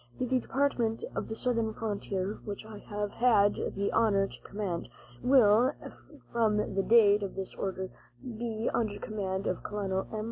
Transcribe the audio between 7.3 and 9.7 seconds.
this order, be under the command of